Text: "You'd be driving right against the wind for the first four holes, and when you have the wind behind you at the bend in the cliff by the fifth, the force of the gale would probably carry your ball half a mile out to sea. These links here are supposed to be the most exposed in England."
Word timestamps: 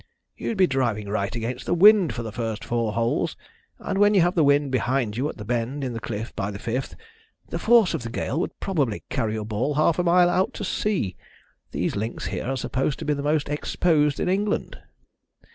"You'd 0.35 0.57
be 0.57 0.65
driving 0.65 1.09
right 1.09 1.35
against 1.35 1.67
the 1.67 1.75
wind 1.75 2.11
for 2.15 2.23
the 2.23 2.31
first 2.31 2.65
four 2.65 2.93
holes, 2.93 3.37
and 3.77 3.99
when 3.99 4.15
you 4.15 4.21
have 4.21 4.33
the 4.33 4.43
wind 4.43 4.71
behind 4.71 5.15
you 5.15 5.29
at 5.29 5.37
the 5.37 5.45
bend 5.45 5.83
in 5.83 5.93
the 5.93 5.99
cliff 5.99 6.35
by 6.35 6.49
the 6.49 6.57
fifth, 6.57 6.95
the 7.49 7.59
force 7.59 7.93
of 7.93 8.01
the 8.01 8.09
gale 8.09 8.39
would 8.39 8.59
probably 8.59 9.03
carry 9.11 9.35
your 9.35 9.45
ball 9.45 9.75
half 9.75 9.99
a 9.99 10.03
mile 10.03 10.27
out 10.27 10.55
to 10.55 10.63
sea. 10.63 11.15
These 11.69 11.95
links 11.95 12.25
here 12.25 12.47
are 12.47 12.57
supposed 12.57 12.97
to 12.97 13.05
be 13.05 13.13
the 13.13 13.21
most 13.21 13.47
exposed 13.47 14.19
in 14.19 14.27
England." 14.27 14.79